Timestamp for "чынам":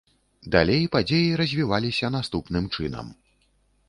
2.75-3.13